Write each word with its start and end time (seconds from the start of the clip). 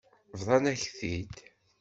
Bḍan-ak-t-id. 0.39 1.35